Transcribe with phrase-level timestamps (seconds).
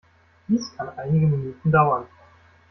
[0.47, 2.07] Dies kann einige Minuten dauern.